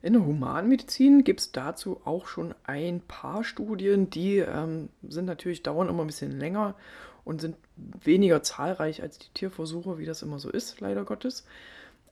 In 0.00 0.14
der 0.14 0.24
Humanmedizin 0.24 1.22
gibt 1.22 1.40
es 1.40 1.52
dazu 1.52 2.00
auch 2.04 2.26
schon 2.26 2.54
ein 2.64 3.00
paar 3.00 3.44
Studien, 3.44 4.10
die 4.10 4.38
ähm, 4.38 4.88
sind 5.02 5.26
natürlich 5.26 5.62
dauern 5.62 5.88
immer 5.88 6.02
ein 6.02 6.08
bisschen 6.08 6.38
länger 6.38 6.74
und 7.24 7.40
sind 7.40 7.56
weniger 7.76 8.42
zahlreich 8.42 9.00
als 9.00 9.18
die 9.18 9.30
Tierversuche, 9.32 9.98
wie 9.98 10.06
das 10.06 10.22
immer 10.22 10.40
so 10.40 10.50
ist, 10.50 10.80
leider 10.80 11.04
Gottes. 11.04 11.46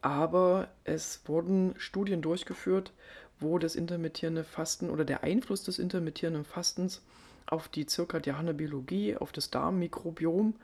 Aber 0.02 0.68
es 0.84 1.22
wurden 1.26 1.74
Studien 1.78 2.22
durchgeführt, 2.22 2.92
wo 3.40 3.58
das 3.58 3.74
intermittierende 3.74 4.44
Fasten 4.44 4.88
oder 4.88 5.04
der 5.04 5.24
Einfluss 5.24 5.64
des 5.64 5.78
intermittierenden 5.78 6.44
Fastens 6.44 7.02
auf 7.50 7.68
die 7.68 7.86
zirkadiane 7.86 8.54
Biologie, 8.54 9.16
auf 9.16 9.32
das 9.32 9.50
Darmmikrobiom 9.50 10.54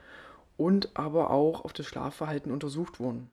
und 0.57 0.91
aber 0.95 1.31
auch 1.31 1.65
auf 1.65 1.73
das 1.73 1.87
Schlafverhalten 1.87 2.53
untersucht 2.53 3.01
wurden. 3.01 3.31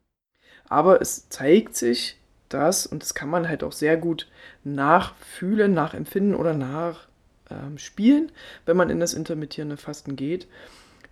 Aber 0.70 1.02
es 1.02 1.30
zeigt 1.30 1.76
sich, 1.76 2.18
dass, 2.50 2.86
und 2.86 3.02
das 3.02 3.14
kann 3.14 3.30
man 3.30 3.48
halt 3.48 3.64
auch 3.64 3.72
sehr 3.72 3.98
gut 3.98 4.28
nachfühlen, 4.64 5.74
nachempfinden 5.74 6.36
oder 6.36 6.54
nachspielen, 6.54 8.24
ähm, 8.26 8.32
wenn 8.66 8.78
man 8.78 8.90
in 8.90 9.00
das 9.00 9.14
intermittierende 9.14 9.78
Fasten 9.78 10.16
geht, 10.16 10.48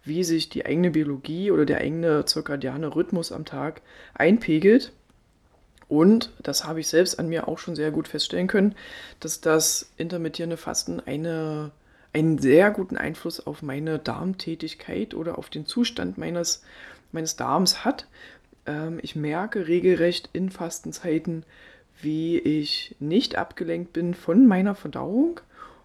wie 0.04 0.24
sich 0.24 0.50
die 0.50 0.66
eigene 0.66 0.92
Biologie 0.92 1.52
oder 1.52 1.66
der 1.66 1.80
eigene 1.80 2.26
zirkadiane 2.26 2.96
Rhythmus 2.96 3.32
am 3.32 3.46
Tag 3.46 3.82
einpegelt. 4.14 4.94
Und 5.88 6.32
das 6.42 6.66
habe 6.66 6.80
ich 6.80 6.88
selbst 6.88 7.20
an 7.20 7.28
mir 7.28 7.48
auch 7.48 7.58
schon 7.58 7.76
sehr 7.76 7.92
gut 7.92 8.08
feststellen 8.08 8.48
können, 8.48 8.76
dass 9.20 9.42
das 9.42 9.92
intermittierende 9.98 10.58
Fasten 10.58 11.02
eine, 11.02 11.72
einen 12.14 12.38
sehr 12.38 12.72
guten 12.72 12.98
Einfluss 12.98 13.46
auf 13.46 13.62
meine 13.62 14.00
Darmtätigkeit 14.00 15.14
oder 15.14 15.38
auf 15.38 15.50
den 15.50 15.66
Zustand 15.66 16.18
meines, 16.18 16.64
meines 17.12 17.36
Darms 17.36 17.86
hat. 17.86 18.08
Ähm, 18.66 19.00
ich 19.02 19.16
merke 19.16 19.68
regelrecht 19.68 20.30
in 20.34 20.50
Fastenzeiten, 20.50 21.44
wie 22.02 22.38
ich 22.40 22.96
nicht 23.00 23.36
abgelenkt 23.36 23.94
bin 23.94 24.14
von 24.14 24.48
meiner 24.48 24.76
Verdauung 24.76 25.40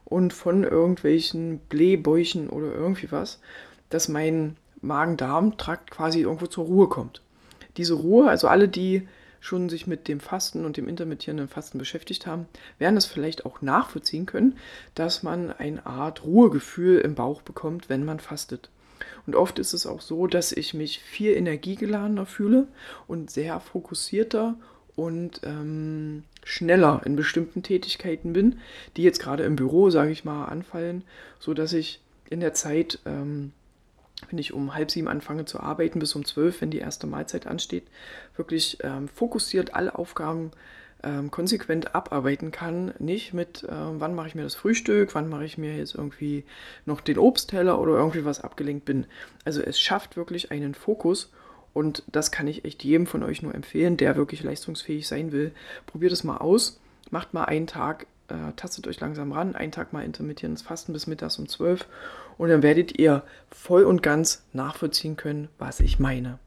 und 0.04 0.32
von 0.32 0.64
irgendwelchen 0.64 1.58
Blähbäuchen 1.68 2.48
oder 2.48 2.72
irgendwie 2.72 3.10
was, 3.12 3.40
dass 3.90 4.08
mein 4.08 4.56
Magen-Darm-Trakt 4.80 5.90
quasi 5.90 6.20
irgendwo 6.22 6.46
zur 6.46 6.64
Ruhe 6.64 6.88
kommt. 6.88 7.22
Diese 7.76 7.94
Ruhe, 7.94 8.28
also 8.28 8.48
alle, 8.48 8.68
die 8.68 9.06
schon 9.40 9.68
sich 9.68 9.86
mit 9.86 10.08
dem 10.08 10.20
Fasten 10.20 10.64
und 10.64 10.76
dem 10.76 10.88
intermittierenden 10.88 11.48
Fasten 11.48 11.78
beschäftigt 11.78 12.26
haben, 12.26 12.46
werden 12.78 12.96
es 12.96 13.06
vielleicht 13.06 13.46
auch 13.46 13.62
nachvollziehen 13.62 14.26
können, 14.26 14.56
dass 14.94 15.22
man 15.22 15.50
eine 15.52 15.86
Art 15.86 16.24
Ruhegefühl 16.24 16.98
im 16.98 17.14
Bauch 17.14 17.42
bekommt, 17.42 17.88
wenn 17.88 18.04
man 18.04 18.20
fastet. 18.20 18.70
Und 19.26 19.34
oft 19.34 19.58
ist 19.58 19.72
es 19.72 19.86
auch 19.86 20.00
so, 20.00 20.26
dass 20.26 20.52
ich 20.52 20.74
mich 20.74 21.00
viel 21.00 21.32
energiegeladener 21.32 22.26
fühle 22.26 22.66
und 23.06 23.30
sehr 23.30 23.60
fokussierter 23.60 24.56
und 24.94 25.42
ähm, 25.44 26.24
schneller 26.44 27.02
in 27.04 27.16
bestimmten 27.16 27.62
Tätigkeiten 27.62 28.32
bin, 28.32 28.58
die 28.96 29.02
jetzt 29.02 29.20
gerade 29.20 29.44
im 29.44 29.56
Büro, 29.56 29.90
sage 29.90 30.10
ich 30.10 30.24
mal, 30.24 30.46
anfallen, 30.46 31.04
so 31.38 31.52
dass 31.52 31.72
ich 31.72 32.00
in 32.30 32.40
der 32.40 32.54
Zeit 32.54 32.98
ähm, 33.04 33.52
wenn 34.30 34.38
ich 34.38 34.52
um 34.52 34.74
halb 34.74 34.90
sieben 34.90 35.08
anfange 35.08 35.44
zu 35.44 35.60
arbeiten, 35.60 35.98
bis 35.98 36.14
um 36.14 36.24
zwölf, 36.24 36.60
wenn 36.60 36.70
die 36.70 36.78
erste 36.78 37.06
Mahlzeit 37.06 37.46
ansteht, 37.46 37.84
wirklich 38.36 38.78
ähm, 38.82 39.08
fokussiert 39.08 39.74
alle 39.74 39.94
Aufgaben 39.96 40.52
ähm, 41.02 41.30
konsequent 41.30 41.94
abarbeiten 41.94 42.50
kann. 42.50 42.94
Nicht 42.98 43.34
mit, 43.34 43.64
äh, 43.64 43.68
wann 43.70 44.14
mache 44.14 44.28
ich 44.28 44.34
mir 44.34 44.42
das 44.42 44.54
Frühstück, 44.54 45.14
wann 45.14 45.28
mache 45.28 45.44
ich 45.44 45.58
mir 45.58 45.76
jetzt 45.76 45.94
irgendwie 45.94 46.44
noch 46.86 47.00
den 47.00 47.18
Obstteller 47.18 47.78
oder 47.78 47.92
irgendwie 47.92 48.24
was 48.24 48.40
abgelenkt 48.40 48.84
bin. 48.84 49.06
Also 49.44 49.60
es 49.60 49.78
schafft 49.78 50.16
wirklich 50.16 50.50
einen 50.50 50.74
Fokus 50.74 51.30
und 51.74 52.02
das 52.10 52.32
kann 52.32 52.48
ich 52.48 52.64
echt 52.64 52.84
jedem 52.84 53.06
von 53.06 53.22
euch 53.22 53.42
nur 53.42 53.54
empfehlen, 53.54 53.96
der 53.96 54.16
wirklich 54.16 54.42
leistungsfähig 54.42 55.06
sein 55.06 55.30
will. 55.30 55.52
Probiert 55.86 56.12
es 56.12 56.24
mal 56.24 56.38
aus, 56.38 56.80
macht 57.10 57.34
mal 57.34 57.44
einen 57.44 57.66
Tag 57.66 58.06
äh, 58.28 58.52
tastet 58.56 58.88
euch 58.88 58.98
langsam 58.98 59.32
ran, 59.32 59.54
einen 59.54 59.72
Tag 59.72 59.92
mal 59.92 60.04
intermittierendes 60.04 60.62
Fasten 60.62 60.92
bis 60.92 61.06
mittags 61.06 61.38
um 61.38 61.48
12 61.48 61.86
und 62.38 62.48
dann 62.48 62.62
werdet 62.62 62.98
ihr 62.98 63.22
voll 63.50 63.84
und 63.84 64.02
ganz 64.02 64.44
nachvollziehen 64.52 65.16
können, 65.16 65.48
was 65.58 65.80
ich 65.80 65.98
meine. 65.98 66.38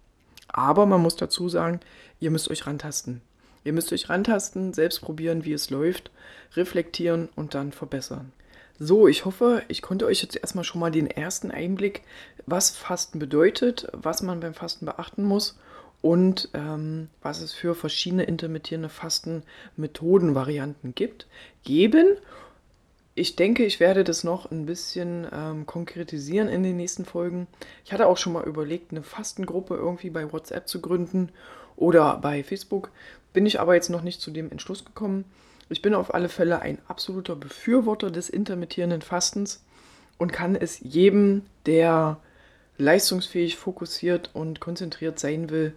Aber 0.47 0.85
man 0.85 1.01
muss 1.01 1.15
dazu 1.15 1.49
sagen, 1.49 1.79
ihr 2.19 2.31
müsst 2.31 2.49
euch 2.49 2.65
rantasten. 2.65 3.21
Ihr 3.63 3.73
müsst 3.73 3.91
euch 3.91 4.09
rantasten, 4.09 4.73
selbst 4.73 5.01
probieren, 5.01 5.45
wie 5.45 5.53
es 5.53 5.69
läuft, 5.69 6.11
reflektieren 6.55 7.29
und 7.35 7.53
dann 7.53 7.71
verbessern. 7.71 8.31
So, 8.79 9.09
ich 9.09 9.25
hoffe, 9.25 9.61
ich 9.67 9.81
konnte 9.81 10.05
euch 10.05 10.21
jetzt 10.21 10.37
erstmal 10.37 10.63
schon 10.63 10.79
mal 10.79 10.89
den 10.89 11.07
ersten 11.07 11.51
Einblick, 11.51 12.03
was 12.45 12.69
Fasten 12.69 13.19
bedeutet, 13.19 13.89
was 13.91 14.21
man 14.21 14.39
beim 14.39 14.53
Fasten 14.53 14.85
beachten 14.85 15.23
muss 15.23 15.59
und 16.01 16.47
ähm, 16.53 17.09
was 17.21 17.41
es 17.41 17.53
für 17.53 17.75
verschiedene 17.75 18.23
intermittierende 18.23 18.87
Fastenmethodenvarianten 18.87 20.95
gibt, 20.95 21.27
geben. 21.63 22.15
Ich 23.19 23.35
denke, 23.35 23.65
ich 23.65 23.81
werde 23.81 24.05
das 24.05 24.23
noch 24.23 24.49
ein 24.49 24.65
bisschen 24.65 25.27
ähm, 25.33 25.65
konkretisieren 25.65 26.47
in 26.47 26.63
den 26.63 26.77
nächsten 26.77 27.03
Folgen. 27.03 27.47
Ich 27.83 27.91
hatte 27.91 28.07
auch 28.07 28.15
schon 28.15 28.31
mal 28.31 28.45
überlegt, 28.45 28.91
eine 28.91 29.03
Fastengruppe 29.03 29.75
irgendwie 29.75 30.09
bei 30.09 30.31
WhatsApp 30.31 30.69
zu 30.69 30.79
gründen 30.79 31.27
oder 31.75 32.17
bei 32.19 32.45
Facebook. 32.45 32.91
Bin 33.33 33.45
ich 33.45 33.59
aber 33.59 33.75
jetzt 33.75 33.89
noch 33.89 34.03
nicht 34.03 34.21
zu 34.21 34.31
dem 34.31 34.49
Entschluss 34.49 34.85
gekommen. 34.85 35.25
Ich 35.67 35.81
bin 35.81 35.95
auf 35.95 36.13
alle 36.13 36.29
Fälle 36.29 36.61
ein 36.61 36.77
absoluter 36.87 37.35
Befürworter 37.35 38.09
des 38.09 38.29
intermittierenden 38.29 39.01
Fastens 39.01 39.65
und 40.17 40.31
kann 40.31 40.55
es 40.55 40.79
jedem, 40.79 41.41
der 41.65 42.21
leistungsfähig, 42.77 43.57
fokussiert 43.57 44.29
und 44.33 44.61
konzentriert 44.61 45.19
sein 45.19 45.49
will, 45.49 45.73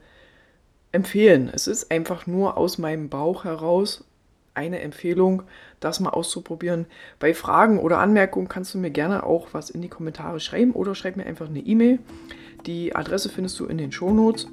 empfehlen. 0.92 1.50
Es 1.52 1.66
ist 1.66 1.90
einfach 1.90 2.28
nur 2.28 2.56
aus 2.56 2.78
meinem 2.78 3.08
Bauch 3.08 3.42
heraus 3.42 4.04
eine 4.54 4.80
Empfehlung, 4.80 5.42
das 5.80 6.00
mal 6.00 6.10
auszuprobieren. 6.10 6.86
Bei 7.18 7.34
Fragen 7.34 7.78
oder 7.78 7.98
Anmerkungen 7.98 8.48
kannst 8.48 8.74
du 8.74 8.78
mir 8.78 8.90
gerne 8.90 9.24
auch 9.24 9.48
was 9.52 9.70
in 9.70 9.82
die 9.82 9.88
Kommentare 9.88 10.40
schreiben 10.40 10.72
oder 10.72 10.94
schreib 10.94 11.16
mir 11.16 11.26
einfach 11.26 11.48
eine 11.48 11.60
E-Mail. 11.60 11.98
Die 12.66 12.94
Adresse 12.94 13.28
findest 13.28 13.58
du 13.60 13.66
in 13.66 13.78
den 13.78 13.92
Shownotes. 13.92 14.48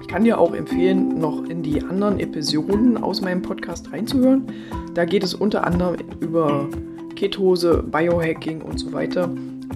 Ich 0.00 0.08
kann 0.08 0.24
dir 0.24 0.38
auch 0.38 0.54
empfehlen, 0.54 1.18
noch 1.18 1.44
in 1.44 1.62
die 1.62 1.82
anderen 1.82 2.20
Episoden 2.20 3.02
aus 3.02 3.20
meinem 3.20 3.42
Podcast 3.42 3.92
reinzuhören. 3.92 4.46
Da 4.94 5.04
geht 5.04 5.24
es 5.24 5.34
unter 5.34 5.66
anderem 5.66 5.96
über 6.20 6.68
Ketose, 7.16 7.82
Biohacking 7.82 8.62
und 8.62 8.78
so 8.78 8.92
weiter. 8.92 9.28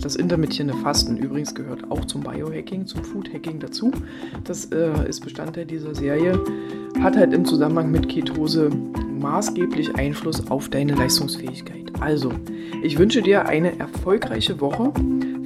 Das 0.02 0.16
intermittierende 0.16 0.74
Fasten 0.82 1.16
übrigens 1.16 1.54
gehört 1.54 1.90
auch 1.90 2.04
zum 2.04 2.22
Biohacking, 2.22 2.86
zum 2.86 3.02
Foodhacking 3.02 3.58
dazu. 3.58 3.90
Das 4.44 4.66
äh, 4.66 5.08
ist 5.08 5.20
Bestandteil 5.20 5.66
dieser 5.66 5.94
Serie. 5.94 6.38
Hat 7.00 7.16
halt 7.16 7.32
im 7.32 7.44
Zusammenhang 7.44 7.90
mit 7.90 8.08
Ketose 8.08 8.70
maßgeblich 9.20 9.94
Einfluss 9.96 10.50
auf 10.50 10.68
deine 10.68 10.94
Leistungsfähigkeit. 10.94 11.92
Also, 12.00 12.32
ich 12.82 12.98
wünsche 12.98 13.22
dir 13.22 13.46
eine 13.46 13.78
erfolgreiche 13.78 14.60
Woche, 14.60 14.92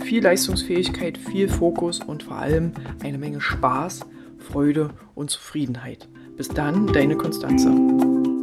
viel 0.05 0.23
Leistungsfähigkeit, 0.23 1.19
viel 1.19 1.49
Fokus 1.49 2.01
und 2.01 2.23
vor 2.23 2.37
allem 2.37 2.73
eine 3.03 3.19
Menge 3.19 3.41
Spaß, 3.41 4.01
Freude 4.39 4.91
und 5.15 5.31
Zufriedenheit. 5.31 6.09
Bis 6.37 6.49
dann, 6.49 6.87
deine 6.87 7.17
Konstanze. 7.17 8.34